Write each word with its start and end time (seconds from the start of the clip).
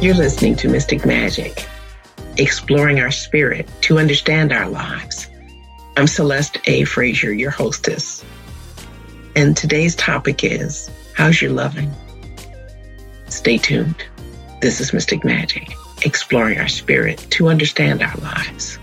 You're 0.00 0.14
listening 0.14 0.56
to 0.56 0.68
Mystic 0.70 1.04
Magic, 1.04 1.68
exploring 2.38 3.00
our 3.00 3.10
spirit 3.10 3.68
to 3.82 3.98
understand 3.98 4.50
our 4.50 4.66
lives. 4.66 5.28
I'm 5.94 6.06
Celeste 6.06 6.56
A. 6.64 6.84
Frazier, 6.84 7.32
your 7.32 7.50
hostess. 7.50 8.24
And 9.36 9.54
today's 9.54 9.94
topic 9.94 10.42
is 10.42 10.88
How's 11.12 11.42
your 11.42 11.50
loving? 11.50 11.92
Stay 13.28 13.58
tuned. 13.58 14.02
This 14.62 14.80
is 14.80 14.94
Mystic 14.94 15.22
Magic, 15.22 15.76
exploring 16.02 16.58
our 16.58 16.68
spirit 16.68 17.18
to 17.32 17.48
understand 17.48 18.00
our 18.00 18.16
lives. 18.16 18.78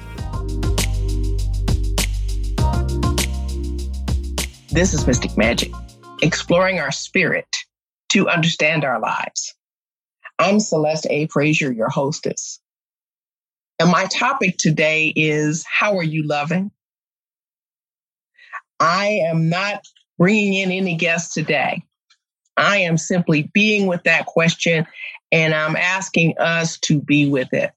This 4.69 4.93
is 4.93 5.07
Mystic 5.07 5.35
Magic, 5.35 5.71
exploring 6.21 6.79
our 6.79 6.91
spirit 6.91 7.47
to 8.09 8.29
understand 8.29 8.85
our 8.85 8.99
lives. 8.99 9.56
I'm 10.39 10.59
Celeste 10.59 11.07
A. 11.09 11.27
Frazier, 11.27 11.71
your 11.71 11.89
hostess. 11.89 12.59
And 13.79 13.91
my 13.91 14.05
topic 14.05 14.57
today 14.57 15.13
is 15.15 15.65
How 15.67 15.97
are 15.97 16.03
you 16.03 16.23
loving? 16.23 16.71
I 18.79 19.21
am 19.29 19.49
not 19.49 19.83
bringing 20.17 20.53
in 20.53 20.71
any 20.71 20.95
guests 20.95 21.33
today. 21.33 21.83
I 22.55 22.77
am 22.79 22.97
simply 22.97 23.49
being 23.53 23.87
with 23.87 24.03
that 24.03 24.25
question 24.25 24.87
and 25.31 25.53
I'm 25.53 25.75
asking 25.75 26.35
us 26.39 26.79
to 26.81 26.99
be 26.99 27.29
with 27.29 27.53
it. 27.53 27.71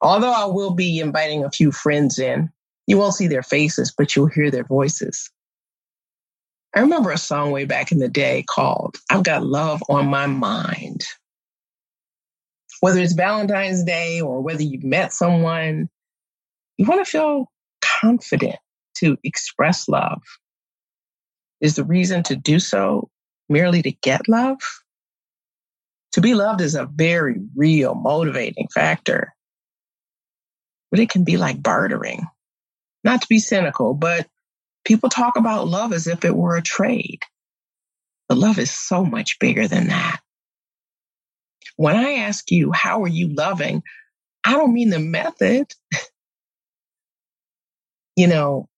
Although 0.00 0.32
I 0.32 0.46
will 0.46 0.72
be 0.72 0.98
inviting 0.98 1.44
a 1.44 1.50
few 1.50 1.72
friends 1.72 2.18
in, 2.18 2.50
you 2.86 2.98
won't 2.98 3.14
see 3.14 3.28
their 3.28 3.42
faces, 3.42 3.92
but 3.96 4.16
you'll 4.16 4.26
hear 4.26 4.50
their 4.50 4.64
voices. 4.64 5.30
I 6.74 6.80
remember 6.80 7.10
a 7.10 7.18
song 7.18 7.50
way 7.50 7.64
back 7.64 7.90
in 7.90 7.98
the 7.98 8.08
day 8.08 8.44
called 8.48 8.96
I've 9.10 9.24
Got 9.24 9.44
Love 9.44 9.82
on 9.88 10.06
My 10.06 10.26
Mind. 10.26 11.04
Whether 12.80 13.00
it's 13.00 13.12
Valentine's 13.12 13.82
Day 13.84 14.20
or 14.20 14.40
whether 14.40 14.62
you've 14.62 14.84
met 14.84 15.12
someone, 15.12 15.88
you 16.76 16.86
want 16.86 17.04
to 17.04 17.10
feel 17.10 17.50
confident 17.82 18.56
to 18.98 19.18
express 19.24 19.88
love. 19.88 20.22
Is 21.60 21.74
the 21.74 21.84
reason 21.84 22.22
to 22.24 22.36
do 22.36 22.58
so 22.58 23.10
merely 23.48 23.82
to 23.82 23.90
get 23.90 24.28
love? 24.28 24.58
To 26.12 26.20
be 26.20 26.34
loved 26.34 26.60
is 26.60 26.74
a 26.74 26.86
very 26.86 27.36
real 27.54 27.94
motivating 27.94 28.68
factor, 28.72 29.34
but 30.90 31.00
it 31.00 31.10
can 31.10 31.24
be 31.24 31.36
like 31.36 31.62
bartering. 31.62 32.26
Not 33.04 33.22
to 33.22 33.28
be 33.28 33.38
cynical, 33.38 33.94
but 33.94 34.26
People 34.84 35.08
talk 35.08 35.36
about 35.36 35.68
love 35.68 35.92
as 35.92 36.06
if 36.06 36.24
it 36.24 36.36
were 36.36 36.56
a 36.56 36.62
trade. 36.62 37.20
But 38.28 38.38
love 38.38 38.58
is 38.58 38.70
so 38.70 39.04
much 39.04 39.38
bigger 39.38 39.68
than 39.68 39.88
that. 39.88 40.20
When 41.76 41.96
I 41.96 42.14
ask 42.14 42.50
you, 42.50 42.72
how 42.72 43.02
are 43.02 43.08
you 43.08 43.28
loving? 43.28 43.82
I 44.44 44.52
don't 44.52 44.72
mean 44.72 44.90
the 44.90 44.98
method. 44.98 45.66
you 48.16 48.26
know, 48.26 48.68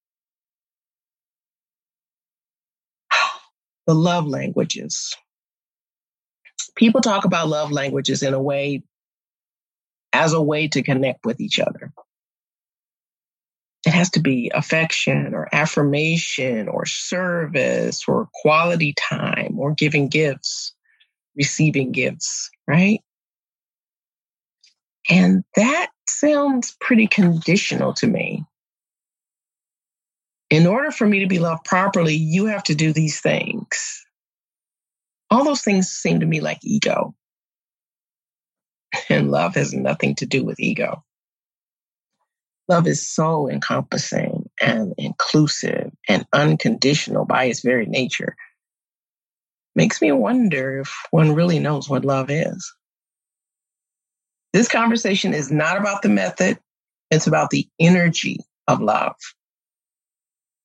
the 3.87 3.95
love 3.95 4.27
languages. 4.27 5.17
People 6.77 7.01
talk 7.01 7.25
about 7.25 7.49
love 7.49 7.71
languages 7.71 8.23
in 8.23 8.35
a 8.35 8.41
way 8.41 8.83
as 10.13 10.33
a 10.33 10.43
way 10.43 10.69
to 10.69 10.83
connect 10.83 11.25
with 11.25 11.41
each 11.41 11.59
other. 11.59 11.93
It 13.85 13.93
has 13.93 14.11
to 14.11 14.21
be 14.21 14.51
affection 14.55 15.35
or 15.35 15.49
affirmation 15.53 16.69
or 16.69 16.87
service 16.87 18.05
or 18.07 18.29
quality 18.35 18.95
time 18.97 19.59
or 19.59 19.75
giving 19.75 20.09
gifts, 20.09 20.73
receiving 21.37 21.91
gifts, 21.91 22.51
right? 22.69 23.01
And 25.11 25.43
that 25.57 25.91
sounds 26.09 26.77
pretty 26.81 27.09
conditional 27.09 27.93
to 27.95 28.07
me. 28.07 28.45
In 30.49 30.67
order 30.67 30.91
for 30.91 31.07
me 31.07 31.21
to 31.21 31.27
be 31.27 31.39
loved 31.39 31.65
properly, 31.65 32.15
you 32.15 32.47
have 32.47 32.63
to 32.65 32.75
do 32.75 32.93
these 32.93 33.21
things. 33.21 34.05
All 35.31 35.45
those 35.45 35.63
things 35.63 35.89
seem 35.89 36.21
to 36.21 36.27
me 36.27 36.41
like 36.41 36.59
ego. 36.63 37.15
And 39.09 39.31
love 39.31 39.55
has 39.55 39.73
nothing 39.73 40.15
to 40.17 40.27
do 40.27 40.45
with 40.45 40.61
ego. 40.61 41.03
Love 42.69 42.87
is 42.87 43.07
so 43.07 43.49
encompassing 43.49 44.49
and 44.61 44.95
inclusive 44.97 45.91
and 46.09 46.27
unconditional 46.33 47.25
by 47.25 47.45
its 47.45 47.61
very 47.61 47.87
nature. 47.87 48.37
Makes 49.75 50.01
me 50.01 50.13
wonder 50.13 50.81
if 50.81 50.95
one 51.11 51.35
really 51.35 51.59
knows 51.59 51.89
what 51.89 52.05
love 52.05 52.31
is. 52.31 52.73
This 54.53 54.69
conversation 54.69 55.33
is 55.33 55.51
not 55.51 55.79
about 55.79 56.03
the 56.03 56.09
method, 56.09 56.59
it's 57.11 57.27
about 57.27 57.51
the 57.51 57.67
energy 57.81 58.39
of 58.69 58.81
love. 58.81 59.17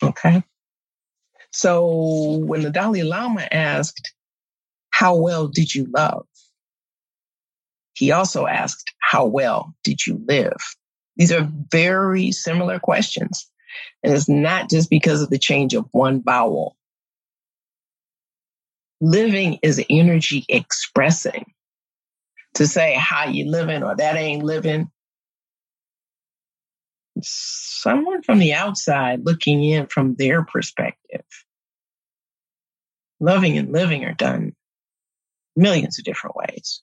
Okay. 0.04 0.44
So 1.52 2.38
when 2.46 2.62
the 2.62 2.70
Dalai 2.70 3.04
Lama 3.04 3.48
asked, 3.52 4.14
How 4.92 5.16
well 5.16 5.48
did 5.48 5.74
you 5.74 5.88
love? 5.94 6.26
He 7.94 8.12
also 8.12 8.46
asked, 8.46 8.94
How 9.00 9.26
well 9.26 9.74
did 9.84 10.06
you 10.06 10.22
live? 10.28 10.58
These 11.18 11.32
are 11.32 11.50
very 11.72 12.32
similar 12.32 12.80
questions. 12.80 13.50
And 14.04 14.14
it's 14.14 14.30
not 14.30 14.70
just 14.70 14.90
because 14.90 15.22
of 15.22 15.30
the 15.30 15.40
change 15.40 15.74
of 15.74 15.88
one 15.92 16.24
vowel. 16.24 16.76
Living 19.02 19.60
is 19.62 19.84
energy 19.90 20.46
expressing. 20.48 21.52
To 22.56 22.68
say 22.68 22.96
how 22.96 23.26
you 23.26 23.50
living 23.50 23.84
or 23.84 23.96
that 23.96 24.16
ain't 24.16 24.44
living. 24.44 24.90
Someone 27.22 28.24
from 28.24 28.40
the 28.40 28.54
outside 28.54 29.26
looking 29.26 29.64
in 29.64 29.88
from 29.88 30.16
their 30.16 30.44
perspective. 30.44 31.26
Loving 33.20 33.58
and 33.58 33.72
living 33.72 34.06
are 34.06 34.14
done 34.14 34.54
millions 35.56 35.98
of 35.98 36.06
different 36.06 36.36
ways. 36.36 36.82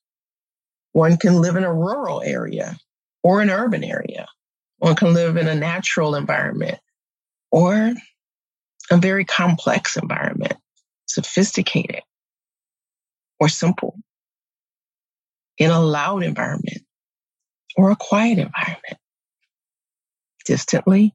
One 0.92 1.16
can 1.16 1.40
live 1.40 1.56
in 1.56 1.64
a 1.64 1.72
rural 1.72 2.22
area 2.22 2.76
or 3.24 3.40
an 3.40 3.50
urban 3.50 3.82
area. 3.82 4.28
One 4.78 4.94
can 4.94 5.14
live 5.14 5.36
in 5.36 5.48
a 5.48 5.54
natural 5.54 6.14
environment 6.14 6.78
or 7.50 7.94
a 8.90 8.96
very 8.98 9.24
complex 9.24 9.96
environment, 9.96 10.54
sophisticated 11.06 12.02
or 13.40 13.48
simple, 13.48 13.96
in 15.56 15.70
a 15.70 15.80
loud 15.80 16.22
environment 16.22 16.82
or 17.76 17.90
a 17.90 17.96
quiet 17.96 18.38
environment, 18.38 18.98
distantly 20.44 21.14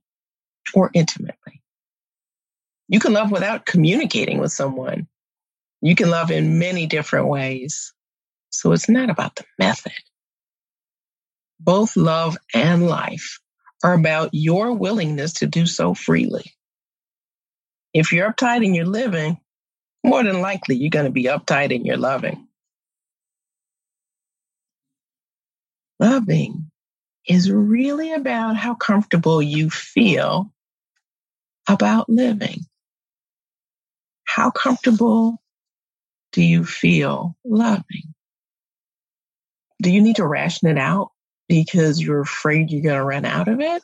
or 0.73 0.89
intimately. 0.93 1.61
You 2.87 2.99
can 2.99 3.13
love 3.13 3.31
without 3.31 3.67
communicating 3.67 4.39
with 4.39 4.51
someone. 4.51 5.07
You 5.81 5.93
can 5.93 6.09
love 6.09 6.31
in 6.31 6.57
many 6.57 6.87
different 6.87 7.27
ways. 7.27 7.93
So 8.49 8.71
it's 8.71 8.89
not 8.89 9.11
about 9.11 9.35
the 9.35 9.45
method 9.59 9.93
both 11.59 11.95
love 11.97 12.37
and 12.53 12.87
life 12.87 13.39
are 13.83 13.93
about 13.93 14.29
your 14.33 14.73
willingness 14.73 15.33
to 15.33 15.47
do 15.47 15.65
so 15.65 15.93
freely. 15.93 16.53
If 17.93 18.11
you're 18.11 18.31
uptight 18.31 18.63
in 18.63 18.73
your 18.73 18.85
living, 18.85 19.39
more 20.03 20.23
than 20.23 20.41
likely 20.41 20.75
you're 20.75 20.89
going 20.89 21.05
to 21.05 21.11
be 21.11 21.25
uptight 21.25 21.71
in 21.71 21.85
your 21.85 21.97
loving. 21.97 22.47
Loving 25.99 26.71
is 27.27 27.51
really 27.51 28.13
about 28.13 28.55
how 28.55 28.75
comfortable 28.75 29.41
you 29.41 29.69
feel 29.69 30.51
about 31.67 32.09
living. 32.09 32.65
How 34.23 34.51
comfortable 34.51 35.41
do 36.31 36.41
you 36.41 36.63
feel 36.63 37.35
loving? 37.43 38.13
Do 39.81 39.91
you 39.91 40.01
need 40.01 40.17
to 40.17 40.27
ration 40.27 40.69
it 40.69 40.77
out? 40.77 41.11
Because 41.49 41.99
you're 41.99 42.21
afraid 42.21 42.71
you're 42.71 42.83
going 42.83 42.95
to 42.95 43.03
run 43.03 43.25
out 43.25 43.49
of 43.49 43.59
it? 43.59 43.83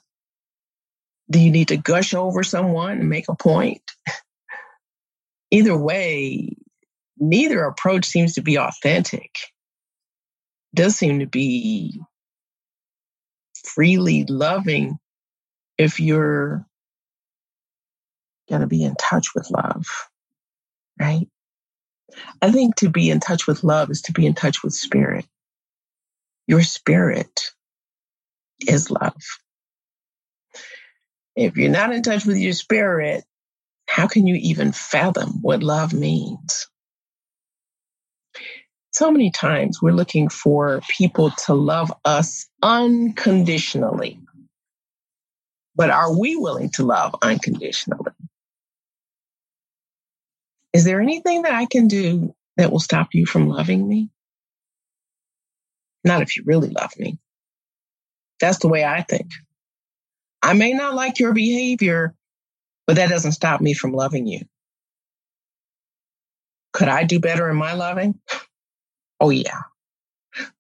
Do 1.30 1.40
you 1.40 1.52
need 1.52 1.70
to 1.70 1.78
gush 1.78 2.14
over 2.14 2.44
someone 2.44 3.00
and 3.00 3.10
make 3.10 3.28
a 3.28 3.36
point? 3.36 3.82
Either 5.52 5.76
way, 5.76 6.56
neither 7.18 7.64
approach 7.64 8.06
seems 8.06 8.36
to 8.36 8.42
be 8.42 8.58
authentic. 8.58 9.32
It 10.74 10.76
does 10.76 10.96
seem 10.96 11.20
to 11.20 11.26
be 11.28 12.02
freely 13.66 14.26
loving 14.26 14.98
if 15.78 16.00
you're 16.00 16.66
going 18.50 18.62
to 18.62 18.68
be 18.68 18.84
in 18.84 18.96
touch 18.96 19.30
with 19.36 19.50
love, 19.50 19.86
right? 21.00 21.28
I 22.42 22.52
think 22.52 22.76
to 22.78 22.90
be 22.90 23.10
in 23.10 23.20
touch 23.20 23.48
with 23.48 23.64
love 23.64 23.90
is 23.90 24.04
to 24.04 24.12
be 24.14 24.26
in 24.26 24.34
touch 24.36 24.64
with 24.64 24.74
spirit. 24.74 25.26
Your 26.48 26.62
spirit 26.64 27.52
is 28.68 28.92
love. 28.92 29.16
If 31.36 31.58
you're 31.58 31.70
not 31.70 31.94
in 31.94 32.04
touch 32.04 32.26
with 32.26 32.38
your 32.38 32.54
spirit, 32.54 33.24
how 33.88 34.08
can 34.08 34.28
you 34.28 34.36
even 34.36 34.72
fathom 34.72 35.42
what 35.42 35.64
love 35.64 35.94
means? 35.94 36.68
So 38.92 39.12
many 39.12 39.32
times 39.32 39.82
we're 39.82 39.92
looking 39.92 40.30
for 40.30 40.82
people 40.90 41.32
to 41.46 41.54
love 41.54 41.94
us 42.06 42.48
unconditionally. 42.64 44.20
But 45.76 45.90
are 45.90 46.18
we 46.18 46.36
willing 46.38 46.70
to 46.72 46.84
love 46.86 47.16
unconditionally? 47.22 48.12
Is 50.74 50.86
there 50.86 51.02
anything 51.02 51.44
that 51.44 51.54
I 51.54 51.66
can 51.66 51.88
do 51.88 52.36
that 52.58 52.72
will 52.72 52.80
stop 52.80 53.10
you 53.14 53.26
from 53.26 53.50
loving 53.50 53.88
me? 53.88 54.10
Not 56.04 56.22
if 56.22 56.38
you 56.38 56.44
really 56.46 56.70
love 56.70 56.92
me. 56.98 57.20
That's 58.46 58.60
the 58.60 58.68
way 58.68 58.86
I 58.86 59.02
think. 59.02 59.32
I 60.44 60.54
may 60.54 60.74
not 60.74 60.94
like 60.94 61.18
your 61.18 61.34
behavior, 61.34 62.14
but 62.86 62.98
that 62.98 63.10
doesn't 63.10 63.32
stop 63.32 63.60
me 63.60 63.74
from 63.74 63.92
loving 63.92 64.28
you. 64.28 64.42
Could 66.72 66.88
I 66.88 67.06
do 67.06 67.20
better 67.20 67.50
in 67.50 67.56
my 67.56 67.74
loving? 67.74 68.20
Oh, 69.20 69.32
yeah. 69.32 69.64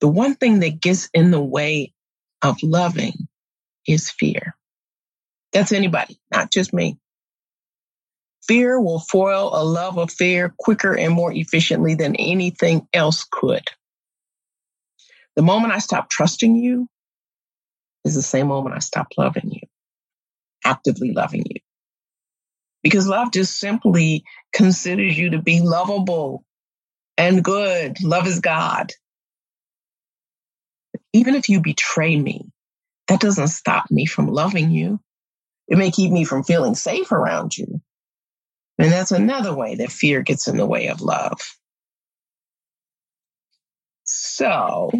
The 0.02 0.08
one 0.08 0.34
thing 0.34 0.62
that 0.62 0.82
gets 0.82 1.12
in 1.14 1.30
the 1.30 1.42
way 1.42 1.94
of 2.42 2.64
loving 2.64 3.28
is 3.88 4.10
fear. 4.10 4.56
That's 5.54 5.72
anybody, 5.72 6.20
not 6.32 6.52
just 6.52 6.74
me. 6.74 6.98
Fear 8.48 8.82
will 8.82 9.00
foil 9.00 9.52
a 9.54 9.64
love 9.64 10.00
affair 10.00 10.56
quicker 10.58 10.98
and 10.98 11.14
more 11.14 11.32
efficiently 11.32 11.94
than 11.94 12.16
anything 12.16 12.88
else 12.94 13.28
could. 13.32 13.68
The 15.36 15.44
moment 15.44 15.74
I 15.74 15.80
stop 15.80 16.10
trusting 16.10 16.56
you 16.56 16.88
is 18.06 18.16
the 18.16 18.22
same 18.22 18.48
moment 18.48 18.76
I 18.76 18.80
stop 18.80 19.08
loving 19.18 19.52
you, 19.52 19.62
actively 20.64 21.12
loving 21.12 21.44
you. 21.46 21.60
Because 22.84 23.08
love 23.08 23.32
just 23.32 23.60
simply 23.60 24.24
considers 24.54 25.18
you 25.18 25.32
to 25.32 25.42
be 25.42 25.60
lovable 25.60 26.46
and 27.18 27.44
good. 27.44 28.02
Love 28.04 28.28
is 28.28 28.40
God. 28.40 28.92
Even 31.14 31.34
if 31.34 31.50
you 31.50 31.62
betray 31.62 32.16
me, 32.16 32.48
that 33.08 33.20
doesn't 33.20 33.48
stop 33.48 33.90
me 33.90 34.06
from 34.06 34.28
loving 34.28 34.72
you. 34.72 35.00
It 35.68 35.78
may 35.78 35.90
keep 35.90 36.12
me 36.12 36.26
from 36.26 36.44
feeling 36.44 36.76
safe 36.76 37.12
around 37.12 37.58
you, 37.58 37.82
and 38.78 38.92
that's 38.92 39.12
another 39.12 39.56
way 39.56 39.76
that 39.76 39.92
fear 39.92 40.22
gets 40.22 40.48
in 40.48 40.58
the 40.58 40.66
way 40.66 40.88
of 40.88 41.02
love. 41.02 41.40
So, 44.04 44.92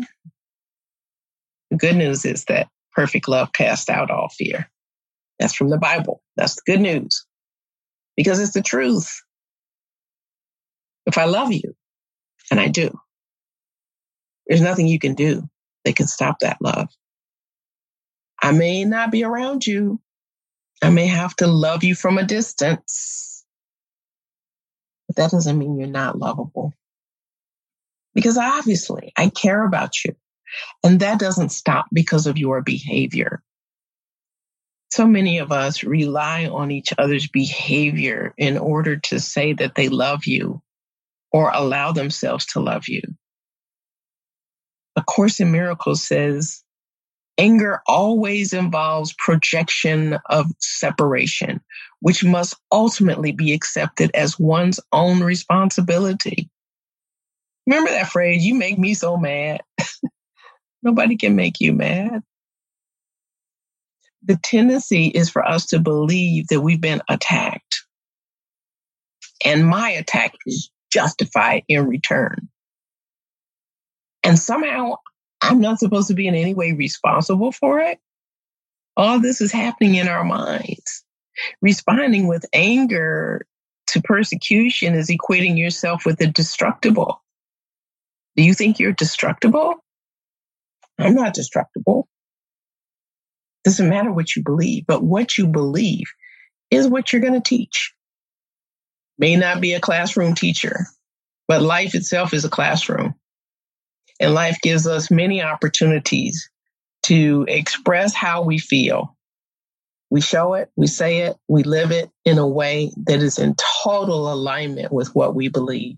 the 1.70 1.78
good 1.78 1.96
news 1.96 2.26
is 2.26 2.46
that 2.46 2.68
perfect 2.96 3.28
love 3.28 3.54
casts 3.54 3.90
out 3.90 4.12
all 4.12 4.30
fear. 4.30 4.70
That's 5.40 5.54
from 5.54 5.70
the 5.70 5.78
Bible. 5.78 6.22
That's 6.38 6.56
the 6.56 6.62
good 6.66 6.82
news 6.82 7.26
because 8.16 8.40
it's 8.40 8.54
the 8.54 8.62
truth. 8.62 9.22
If 11.06 11.18
I 11.18 11.26
love 11.26 11.52
you, 11.52 11.76
and 12.50 12.60
I 12.60 12.68
do, 12.68 12.92
there's 14.48 14.62
nothing 14.62 14.88
you 14.88 15.00
can 15.00 15.14
do 15.14 15.44
that 15.84 15.96
can 15.96 16.08
stop 16.08 16.40
that 16.40 16.58
love. 16.62 16.90
I 18.42 18.52
may 18.52 18.86
not 18.86 19.12
be 19.12 19.24
around 19.24 19.66
you. 19.66 20.00
I 20.82 20.90
may 20.90 21.08
have 21.08 21.36
to 21.38 21.48
love 21.48 21.84
you 21.84 21.96
from 21.96 22.18
a 22.18 22.24
distance 22.24 23.36
but 25.08 25.16
that 25.18 25.32
doesn't 25.32 25.58
mean 25.58 25.78
you're 25.78 25.88
not 25.88 26.18
lovable. 26.18 26.74
Because 28.14 28.38
obviously 28.38 29.12
I 29.18 29.30
care 29.30 29.66
about 29.66 30.04
you. 30.04 30.16
And 30.84 31.00
that 31.00 31.20
doesn't 31.20 31.50
stop 31.50 31.86
because 31.92 32.28
of 32.28 32.38
your 32.38 32.62
behavior. 32.62 33.42
So 34.92 35.06
many 35.08 35.40
of 35.40 35.52
us 35.52 35.84
rely 35.84 36.46
on 36.46 36.72
each 36.72 36.94
other's 36.98 37.28
behavior 37.28 38.34
in 38.38 38.58
order 38.58 38.98
to 38.98 39.20
say 39.20 39.54
that 39.54 39.76
they 39.76 39.90
love 39.90 40.26
you 40.26 40.62
or 41.32 41.52
allow 41.54 41.92
themselves 41.92 42.46
to 42.48 42.62
love 42.62 42.88
you. 42.88 43.02
A 44.96 45.04
Course 45.04 45.42
in 45.42 45.52
Miracles 45.52 46.02
says 46.02 46.64
Anger 47.38 47.82
always 47.86 48.54
involves 48.54 49.14
projection 49.18 50.18
of 50.30 50.46
separation, 50.60 51.60
which 52.00 52.24
must 52.24 52.56
ultimately 52.72 53.34
be 53.34 53.52
accepted 53.52 54.12
as 54.14 54.40
one's 54.40 54.80
own 54.94 55.22
responsibility. 55.22 56.50
Remember 57.68 57.92
that 57.92 58.08
phrase, 58.10 58.46
you 58.46 58.56
make 58.56 58.80
me 58.80 58.94
so 58.94 59.18
mad. 59.18 59.62
Nobody 60.86 61.18
can 61.18 61.36
make 61.36 61.62
you 61.62 61.74
mad. 61.74 62.24
The 64.24 64.38
tendency 64.38 65.08
is 65.08 65.30
for 65.32 65.46
us 65.46 65.68
to 65.68 65.80
believe 65.80 66.48
that 66.50 66.62
we've 66.62 66.82
been 66.82 67.02
attacked. 67.10 67.84
And 69.44 69.68
my 69.68 69.90
attack 69.92 70.34
is 70.46 70.72
justified 70.92 71.64
in 71.68 71.88
return. 71.88 72.50
And 74.24 74.40
somehow 74.40 74.96
I'm 75.42 75.62
not 75.62 75.80
supposed 75.80 76.10
to 76.10 76.16
be 76.16 76.28
in 76.28 76.36
any 76.36 76.54
way 76.56 76.74
responsible 76.74 77.52
for 77.52 77.80
it. 77.80 78.00
All 78.98 79.20
this 79.20 79.42
is 79.42 79.52
happening 79.52 79.96
in 79.96 80.08
our 80.08 80.24
minds. 80.24 81.04
Responding 81.62 82.28
with 82.28 82.46
anger 82.54 83.46
to 83.88 84.02
persecution 84.02 84.96
is 84.96 85.10
equating 85.10 85.58
yourself 85.58 86.06
with 86.06 86.20
the 86.20 86.28
destructible. 86.28 87.24
Do 88.36 88.44
you 88.44 88.54
think 88.54 88.80
you're 88.80 88.94
destructible? 88.94 89.76
I'm 91.00 91.16
not 91.16 91.34
destructible. 91.34 92.08
Doesn't 93.64 93.90
matter 93.90 94.12
what 94.12 94.36
you 94.36 94.44
believe, 94.44 94.86
but 94.88 95.04
what 95.04 95.38
you 95.38 95.48
believe 95.48 96.06
is 96.72 96.88
what 96.88 97.12
you're 97.12 97.22
going 97.22 97.34
to 97.34 97.42
teach. 97.42 97.94
May 99.18 99.36
not 99.36 99.62
be 99.62 99.74
a 99.74 99.80
classroom 99.80 100.36
teacher, 100.36 100.86
but 101.48 101.62
life 101.62 101.96
itself 101.96 102.34
is 102.34 102.46
a 102.46 102.50
classroom. 102.50 103.16
And 104.20 104.34
life 104.34 104.58
gives 104.62 104.88
us 104.88 105.12
many 105.12 105.42
opportunities 105.42 106.50
to 107.04 107.46
express 107.48 108.14
how 108.14 108.44
we 108.44 108.60
feel. 108.60 109.16
We 110.10 110.22
show 110.22 110.54
it, 110.54 110.70
we 110.76 110.88
say 110.88 111.20
it, 111.22 111.36
we 111.48 111.64
live 111.64 111.92
it 111.92 112.10
in 112.24 112.38
a 112.38 112.48
way 112.48 112.92
that 113.08 113.22
is 113.22 113.40
in 113.40 113.56
total 113.84 114.32
alignment 114.32 114.92
with 114.92 115.14
what 115.16 115.36
we 115.36 115.50
believe. 115.50 115.98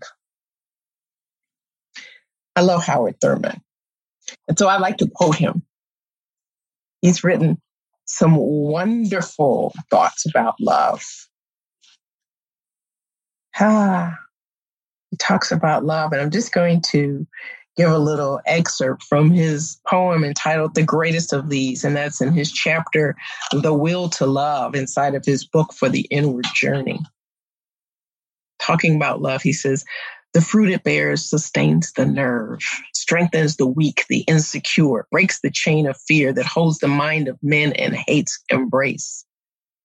I 2.56 2.62
love 2.62 2.84
Howard 2.84 3.20
Thurman. 3.20 3.60
And 4.48 4.58
so 4.58 4.68
I 4.68 4.78
like 4.78 4.96
to 4.98 5.08
quote 5.14 5.36
him. 5.36 5.62
He's 7.02 7.22
written 7.22 7.60
some 8.06 8.36
wonderful 8.36 9.74
thoughts 9.90 10.26
about 10.26 10.54
love. 10.60 11.02
Ah, 13.60 14.16
he 15.10 15.16
talks 15.16 15.52
about 15.52 15.84
love, 15.84 16.12
and 16.12 16.20
I'm 16.20 16.30
just 16.30 16.52
going 16.52 16.80
to 16.90 17.26
give 17.76 17.90
a 17.90 17.98
little 17.98 18.40
excerpt 18.46 19.04
from 19.04 19.30
his 19.30 19.78
poem 19.86 20.24
entitled 20.24 20.74
The 20.74 20.82
Greatest 20.82 21.32
of 21.32 21.48
These, 21.48 21.84
and 21.84 21.96
that's 21.96 22.20
in 22.20 22.32
his 22.32 22.50
chapter, 22.50 23.14
The 23.52 23.72
Will 23.74 24.08
to 24.10 24.26
Love, 24.26 24.74
inside 24.74 25.14
of 25.14 25.24
his 25.24 25.46
book 25.46 25.72
for 25.72 25.88
the 25.88 26.02
Inward 26.10 26.46
Journey. 26.54 27.00
Talking 28.58 28.96
about 28.96 29.22
love, 29.22 29.42
he 29.42 29.52
says, 29.52 29.84
the 30.34 30.40
fruit 30.40 30.70
it 30.70 30.84
bears 30.84 31.28
sustains 31.28 31.92
the 31.92 32.06
nerve, 32.06 32.60
strengthens 32.94 33.56
the 33.56 33.66
weak, 33.66 34.04
the 34.08 34.20
insecure, 34.20 35.06
breaks 35.10 35.40
the 35.40 35.50
chain 35.50 35.86
of 35.86 35.98
fear 36.06 36.32
that 36.32 36.46
holds 36.46 36.78
the 36.78 36.88
mind 36.88 37.28
of 37.28 37.38
men 37.42 37.72
and 37.72 37.96
hates 37.96 38.42
embrace. 38.50 39.24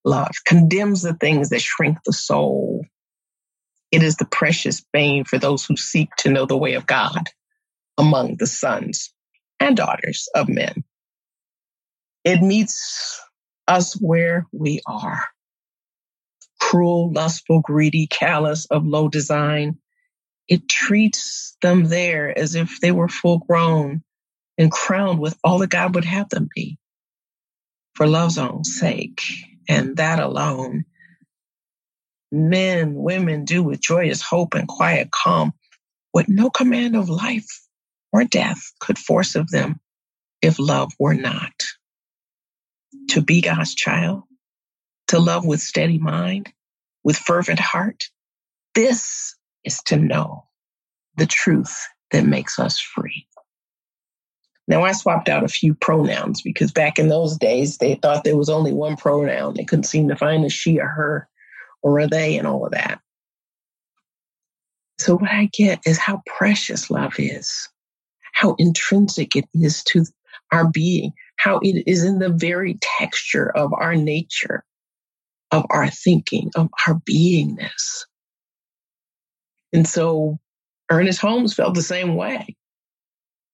Love 0.06 0.32
condemns 0.46 1.02
the 1.02 1.14
things 1.14 1.50
that 1.50 1.62
shrink 1.62 1.98
the 2.06 2.14
soul. 2.14 2.86
It 3.92 4.04
is 4.04 4.18
the 4.18 4.26
precious 4.26 4.82
bane 4.94 5.24
for 5.26 5.38
those 5.38 5.66
who 5.66 5.78
seek 5.78 6.10
to 6.18 6.30
know 6.30 6.46
the 6.46 6.58
way 6.58 6.74
of 6.74 6.86
God 6.86 7.30
among 7.98 8.38
the 8.38 8.48
sons 8.48 9.14
and 9.60 9.78
daughters 9.78 10.28
of 10.36 10.50
men. 10.50 10.84
It 12.24 12.42
meets 12.42 13.22
us 13.68 13.94
where 14.02 14.48
we 14.52 14.82
are. 14.88 15.26
Cruel, 16.60 17.12
lustful, 17.12 17.62
greedy, 17.62 18.08
callous, 18.08 18.66
of 18.68 18.86
low 18.86 19.10
design. 19.10 19.78
It 20.48 20.70
treats 20.70 21.58
them 21.62 21.86
there 21.86 22.38
as 22.38 22.56
if 22.56 22.80
they 22.82 22.92
were 22.92 23.08
full 23.08 23.40
grown 23.40 24.04
and 24.58 24.72
crowned 24.72 25.20
with 25.20 25.38
all 25.44 25.60
that 25.60 25.70
God 25.70 25.96
would 25.96 26.06
have 26.06 26.30
them 26.30 26.50
be 26.54 26.78
for 27.96 28.08
love's 28.08 28.38
own 28.38 28.64
sake. 28.64 29.22
And 29.70 29.98
that 29.98 30.20
alone, 30.20 30.86
men, 32.32 32.96
women 32.96 33.46
do 33.46 33.64
with 33.64 33.82
joyous 33.82 34.22
hope 34.22 34.56
and 34.56 34.68
quiet 34.68 35.10
calm, 35.12 35.54
what 36.12 36.28
no 36.28 36.50
command 36.50 36.96
of 36.96 37.10
life 37.10 37.62
or 38.12 38.26
death 38.26 38.60
could 38.80 38.98
force 38.98 39.36
of 39.36 39.50
them 39.50 39.80
if 40.42 40.60
love 40.60 40.92
were 41.00 41.14
not. 41.14 41.54
To 43.10 43.22
be 43.22 43.42
God's 43.42 43.74
child, 43.74 44.24
to 45.08 45.20
love 45.20 45.46
with 45.46 45.62
steady 45.62 45.98
mind, 45.98 46.52
with 47.04 47.18
fervent 47.18 47.60
heart, 47.60 48.06
this 48.76 49.36
is 49.66 49.82
to 49.84 49.98
know 49.98 50.46
the 51.18 51.26
truth 51.26 51.88
that 52.12 52.26
makes 52.26 52.60
us 52.60 52.80
free. 52.80 53.28
Now, 54.68 54.84
I 54.84 54.94
swapped 54.94 55.28
out 55.28 55.44
a 55.44 55.50
few 55.50 55.74
pronouns 55.76 56.42
because 56.42 56.72
back 56.72 56.98
in 56.98 57.10
those 57.10 57.38
days, 57.38 57.78
they 57.78 57.96
thought 57.96 58.24
there 58.24 58.38
was 58.38 58.50
only 58.50 58.72
one 58.72 58.96
pronoun. 58.96 59.56
They 59.56 59.66
couldn't 59.66 59.84
seem 59.84 60.08
to 60.08 60.16
find 60.16 60.46
a 60.46 60.50
she 60.50 60.80
or 60.80 60.88
her 60.88 61.28
or 61.82 62.00
a 62.00 62.08
they 62.08 62.38
and 62.38 62.48
all 62.48 62.66
of 62.66 62.72
that. 62.72 63.02
So, 65.00 65.18
what 65.18 65.32
I 65.32 65.50
get 65.52 65.82
is 65.86 65.98
how 65.98 66.22
precious 66.26 66.90
love 66.90 67.16
is, 67.18 67.68
how 68.34 68.56
intrinsic 68.58 69.36
it 69.36 69.46
is 69.54 69.84
to 69.86 70.06
our 70.52 70.70
being, 70.70 71.12
how 71.38 71.60
it 71.62 71.84
is 71.86 72.04
in 72.04 72.20
the 72.20 72.30
very 72.30 72.78
texture 73.00 73.52
of 73.58 73.74
our 73.74 73.96
nature, 73.96 74.64
of 75.52 75.66
our 75.70 75.90
thinking, 75.90 76.52
of 76.56 76.70
our 76.88 77.02
beingness. 77.10 78.06
And 79.74 79.88
so 79.88 80.40
Ernest 80.92 81.20
Holmes 81.20 81.54
felt 81.54 81.74
the 81.74 81.82
same 81.82 82.16
way. 82.16 82.56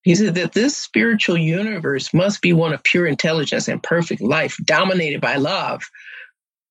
He 0.03 0.15
said 0.15 0.35
that 0.35 0.53
this 0.53 0.77
spiritual 0.77 1.38
universe 1.38 2.13
must 2.13 2.41
be 2.41 2.53
one 2.53 2.73
of 2.73 2.83
pure 2.83 3.05
intelligence 3.05 3.67
and 3.67 3.81
perfect 3.81 4.21
life, 4.21 4.57
dominated 4.63 5.21
by 5.21 5.35
love, 5.35 5.83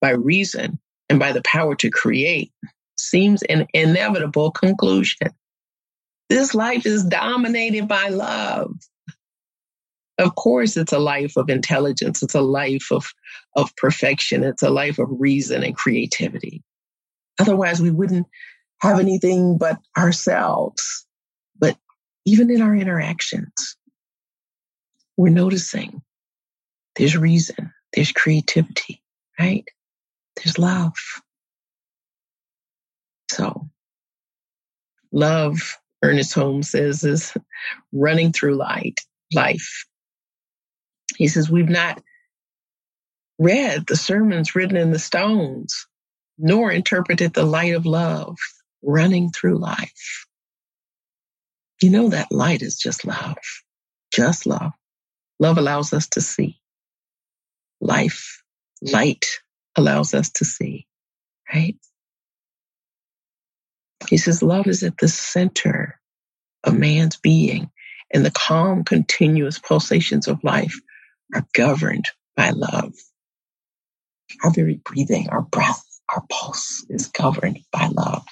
by 0.00 0.10
reason, 0.10 0.78
and 1.08 1.18
by 1.18 1.32
the 1.32 1.42
power 1.42 1.74
to 1.76 1.90
create. 1.90 2.52
Seems 2.96 3.42
an 3.42 3.66
inevitable 3.74 4.50
conclusion. 4.50 5.30
This 6.28 6.54
life 6.54 6.84
is 6.84 7.04
dominated 7.04 7.88
by 7.88 8.08
love. 8.08 8.74
Of 10.18 10.34
course, 10.34 10.76
it's 10.76 10.92
a 10.92 10.98
life 10.98 11.36
of 11.36 11.48
intelligence. 11.48 12.22
It's 12.22 12.34
a 12.34 12.40
life 12.40 12.88
of, 12.90 13.06
of 13.56 13.74
perfection. 13.76 14.42
It's 14.42 14.62
a 14.62 14.70
life 14.70 14.98
of 14.98 15.08
reason 15.10 15.62
and 15.62 15.76
creativity. 15.76 16.62
Otherwise, 17.38 17.80
we 17.80 17.90
wouldn't 17.90 18.26
have 18.80 18.98
anything 18.98 19.58
but 19.58 19.78
ourselves. 19.96 21.06
But 21.58 21.76
even 22.24 22.50
in 22.50 22.62
our 22.62 22.74
interactions, 22.74 23.76
we're 25.16 25.30
noticing 25.30 26.02
there's 26.96 27.16
reason, 27.16 27.72
there's 27.94 28.12
creativity, 28.12 29.02
right? 29.38 29.64
There's 30.36 30.58
love. 30.58 30.94
So, 33.30 33.68
love, 35.12 35.76
Ernest 36.02 36.34
Holmes 36.34 36.70
says, 36.70 37.04
is 37.04 37.34
running 37.92 38.32
through 38.32 38.56
light, 38.56 39.00
life. 39.34 39.84
He 41.16 41.28
says, 41.28 41.50
We've 41.50 41.68
not 41.68 42.00
read 43.38 43.86
the 43.86 43.96
sermons 43.96 44.54
written 44.54 44.76
in 44.76 44.92
the 44.92 44.98
stones, 44.98 45.86
nor 46.38 46.70
interpreted 46.70 47.34
the 47.34 47.44
light 47.44 47.74
of 47.74 47.86
love 47.86 48.36
running 48.82 49.30
through 49.30 49.58
life. 49.58 50.26
You 51.82 51.90
know 51.90 52.10
that 52.10 52.32
light 52.32 52.62
is 52.62 52.78
just 52.78 53.04
love, 53.06 53.38
just 54.12 54.46
love. 54.46 54.72
Love 55.40 55.58
allows 55.58 55.92
us 55.92 56.08
to 56.10 56.20
see. 56.20 56.60
Life, 57.80 58.42
light 58.82 59.26
allows 59.76 60.14
us 60.14 60.30
to 60.32 60.44
see, 60.44 60.86
right? 61.52 61.76
He 64.08 64.18
says 64.18 64.42
love 64.42 64.66
is 64.66 64.82
at 64.82 64.98
the 64.98 65.08
center 65.08 66.00
of 66.64 66.78
man's 66.78 67.16
being 67.16 67.70
and 68.12 68.24
the 68.24 68.30
calm, 68.30 68.84
continuous 68.84 69.58
pulsations 69.58 70.28
of 70.28 70.44
life 70.44 70.80
are 71.34 71.46
governed 71.54 72.06
by 72.36 72.50
love. 72.50 72.94
Our 74.44 74.52
very 74.52 74.80
breathing, 74.84 75.28
our 75.30 75.42
breath, 75.42 75.84
our 76.14 76.24
pulse 76.30 76.86
is 76.90 77.08
governed 77.08 77.60
by 77.72 77.88
love. 77.92 78.24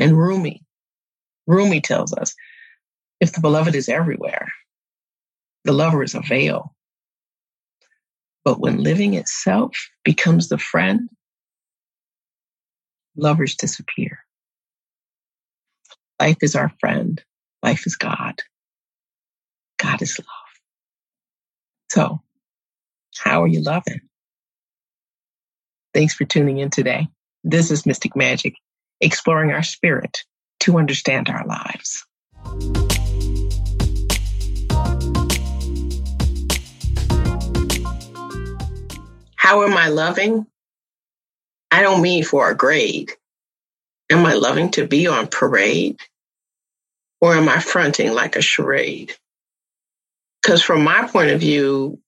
And 0.00 0.16
Rumi, 0.16 0.62
Rumi 1.46 1.80
tells 1.80 2.12
us 2.14 2.34
if 3.20 3.32
the 3.32 3.40
beloved 3.40 3.74
is 3.74 3.88
everywhere, 3.88 4.48
the 5.64 5.72
lover 5.72 6.02
is 6.02 6.14
a 6.14 6.20
veil. 6.20 6.74
But 8.44 8.60
when 8.60 8.82
living 8.82 9.14
itself 9.14 9.76
becomes 10.04 10.48
the 10.48 10.58
friend, 10.58 11.08
lovers 13.16 13.54
disappear. 13.54 14.20
Life 16.20 16.38
is 16.42 16.54
our 16.54 16.70
friend. 16.80 17.22
Life 17.62 17.86
is 17.86 17.96
God. 17.96 18.40
God 19.78 20.02
is 20.02 20.18
love. 20.18 20.26
So, 21.90 22.20
how 23.18 23.42
are 23.42 23.48
you 23.48 23.62
loving? 23.62 24.00
Thanks 25.94 26.14
for 26.14 26.24
tuning 26.24 26.58
in 26.58 26.70
today. 26.70 27.08
This 27.44 27.70
is 27.70 27.86
Mystic 27.86 28.16
Magic 28.16 28.54
exploring 29.04 29.52
our 29.52 29.62
spirit 29.62 30.24
to 30.60 30.78
understand 30.78 31.28
our 31.28 31.46
lives. 31.46 32.04
How 39.36 39.62
am 39.62 39.76
I 39.76 39.88
loving? 39.88 40.46
I 41.70 41.82
don't 41.82 42.02
mean 42.02 42.24
for 42.24 42.50
a 42.50 42.56
grade. 42.56 43.12
Am 44.10 44.24
I 44.24 44.34
loving 44.34 44.70
to 44.72 44.86
be 44.86 45.06
on 45.06 45.26
parade? 45.26 46.00
Or 47.20 47.34
am 47.34 47.48
I 47.48 47.60
fronting 47.60 48.12
like 48.12 48.36
a 48.36 48.42
charade? 48.42 49.14
Because 50.42 50.62
from 50.62 50.82
my 50.82 51.06
point 51.06 51.30
of 51.30 51.40
view, 51.40 52.00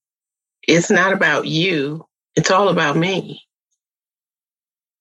it's 0.67 0.91
not 0.91 1.13
about 1.13 1.47
you, 1.47 2.05
it's 2.35 2.51
all 2.51 2.69
about 2.69 2.97
me 2.97 3.47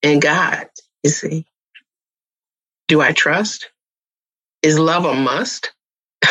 and 0.03 0.23
God, 0.23 0.69
you 1.03 1.11
see. 1.11 1.47
Do 2.89 3.01
I 3.01 3.13
trust? 3.13 3.71
Is 4.63 4.79
love 4.79 5.05
a 5.05 5.15
must? 5.15 5.73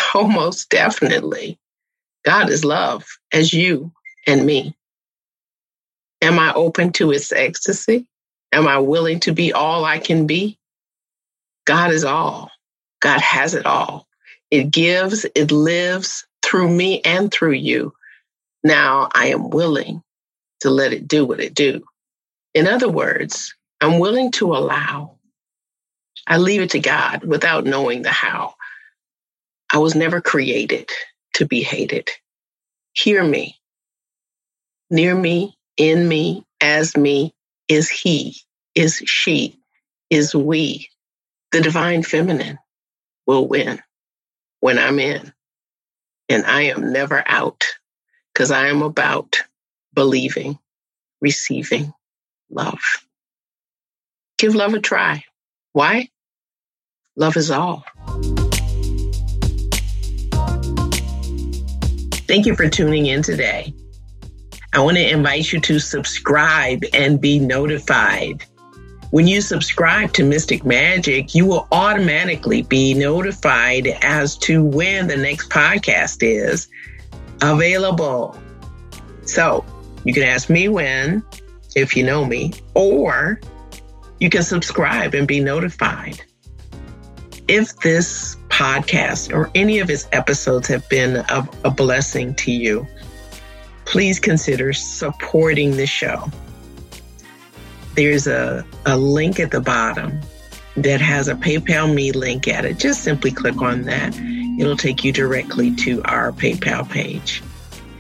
Almost 0.15 0.69
definitely. 0.69 1.59
God 2.25 2.50
is 2.50 2.65
love 2.65 3.05
as 3.33 3.53
you 3.53 3.91
and 4.27 4.45
me. 4.45 4.75
Am 6.21 6.39
I 6.39 6.53
open 6.53 6.91
to 6.93 7.12
its 7.12 7.31
ecstasy? 7.31 8.07
Am 8.51 8.67
I 8.67 8.79
willing 8.79 9.19
to 9.21 9.33
be 9.33 9.53
all 9.53 9.85
I 9.85 10.00
can 10.00 10.27
be? 10.27 10.57
God 11.65 11.91
is 11.91 12.03
all. 12.03 12.51
God 13.01 13.21
has 13.21 13.53
it 13.53 13.65
all. 13.65 14.07
It 14.51 14.71
gives, 14.71 15.25
it 15.35 15.51
lives 15.51 16.25
through 16.43 16.69
me 16.69 17.01
and 17.01 17.31
through 17.31 17.53
you. 17.53 17.93
Now 18.63 19.09
I 19.13 19.27
am 19.27 19.50
willing 19.50 20.01
to 20.62 20.69
let 20.69 20.93
it 20.93 21.07
do 21.07 21.25
what 21.25 21.39
it 21.39 21.53
do. 21.53 21.83
In 22.53 22.67
other 22.67 22.89
words, 22.89 23.55
I'm 23.81 24.00
willing 24.00 24.31
to 24.33 24.55
allow 24.55 25.14
I 26.27 26.38
leave 26.38 26.62
it 26.62 26.72
to 26.72 26.79
God 26.79 27.24
without 27.24 27.65
knowing 27.65 28.01
the 28.01 28.12
how. 28.12 28.55
I 29.72 29.79
was 29.79 29.96
never 29.96 30.22
created 30.22 30.89
to 31.36 31.46
be 31.46 31.63
hated. 31.63 32.10
Hear 32.94 33.24
me. 33.24 33.58
Near 34.89 35.15
me, 35.15 35.58
in 35.77 36.08
me, 36.08 36.46
as 36.62 36.96
me 36.96 37.34
is 37.67 37.89
he, 37.89 38.38
is 38.75 39.01
she, 39.05 39.60
is 40.10 40.36
we. 40.36 40.89
The 41.51 41.62
divine 41.62 42.03
feminine 42.03 42.60
will 43.27 43.48
win 43.48 43.82
when 44.62 44.79
I'm 44.79 45.00
in. 45.00 45.34
And 46.29 46.46
I 46.46 46.63
am 46.63 46.91
never 46.94 47.24
out 47.27 47.63
because 48.34 48.51
I 48.51 48.67
am 48.67 48.82
about 48.82 49.38
believing, 49.94 50.60
receiving 51.22 51.94
love. 52.50 52.82
Give 54.38 54.55
love 54.55 54.74
a 54.74 54.79
try. 54.79 55.24
Why? 55.74 56.10
Love 57.17 57.38
is 57.38 57.50
all. 57.50 57.86
Thank 62.27 62.45
you 62.45 62.55
for 62.55 62.67
tuning 62.67 63.05
in 63.05 63.22
today. 63.22 63.74
I 64.74 64.79
want 64.79 64.98
to 64.98 65.10
invite 65.10 65.53
you 65.53 65.62
to 65.62 65.79
subscribe 65.79 66.84
and 66.93 67.22
be 67.22 67.39
notified. 67.39 68.43
When 69.12 69.27
you 69.27 69.39
subscribe 69.39 70.12
to 70.13 70.25
Mystic 70.25 70.65
Magic, 70.65 71.34
you 71.34 71.45
will 71.45 71.69
automatically 71.72 72.63
be 72.63 72.93
notified 72.93 73.88
as 74.01 74.38
to 74.39 74.62
when 74.62 75.07
the 75.07 75.15
next 75.15 75.50
podcast 75.50 76.17
is 76.22 76.67
available. 77.41 78.38
So 79.22 79.63
you 80.03 80.13
can 80.13 80.24
ask 80.24 80.50
me 80.50 80.67
when, 80.67 81.24
if 81.77 81.95
you 81.95 82.03
know 82.03 82.25
me, 82.25 82.51
or 82.74 83.39
you 84.19 84.29
can 84.29 84.43
subscribe 84.43 85.13
and 85.13 85.25
be 85.25 85.39
notified. 85.39 86.22
If 87.48 87.75
this 87.78 88.36
podcast 88.50 89.34
or 89.34 89.52
any 89.54 89.80
of 89.80 89.90
its 89.90 90.08
episodes 90.12 90.68
have 90.68 90.88
been 90.90 91.18
a, 91.18 91.48
a 91.64 91.70
blessing 91.70 92.34
to 92.36 92.52
you, 92.52 92.88
please 93.86 94.20
consider 94.20 94.74
supporting 94.74 95.78
the 95.78 95.86
show. 95.86 96.30
There's 97.94 98.25
a, 98.28 98.66
a 98.86 98.98
link 98.98 99.40
at 99.40 99.52
the 99.52 99.62
bottom 99.62 100.20
that 100.75 101.00
has 101.02 101.28
a 101.28 101.36
PayPal 101.36 101.94
Me 101.94 102.12
link 102.12 102.48
at 102.48 102.66
it. 102.66 102.80
Just 102.80 103.04
simply 103.04 103.32
click 103.32 103.62
on 103.62 103.84
that. 103.84 104.18
It'll 104.60 104.75
take 104.75 105.04
you 105.04 105.12
directly 105.12 105.74
to 105.75 106.02
our 106.04 106.32
PayPal 106.32 106.90
page. 106.90 107.44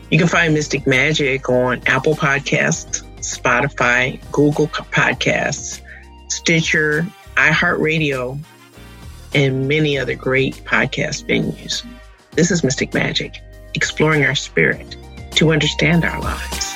You 0.09 0.17
can 0.17 0.27
find 0.27 0.53
Mystic 0.53 0.87
Magic 0.87 1.49
on 1.49 1.81
Apple 1.85 2.15
Podcasts, 2.15 3.03
Spotify, 3.19 4.19
Google 4.31 4.67
Podcasts, 4.67 5.81
Stitcher, 6.29 7.05
iHeartRadio, 7.35 8.39
and 9.35 9.67
many 9.67 9.99
other 9.99 10.15
great 10.15 10.55
podcast 10.63 11.27
venues. 11.27 11.85
This 12.31 12.49
is 12.49 12.63
Mystic 12.63 12.93
Magic, 12.93 13.41
exploring 13.73 14.23
our 14.23 14.33
spirit 14.33 14.95
to 15.31 15.51
understand 15.51 16.05
our 16.05 16.21
lives. 16.21 16.74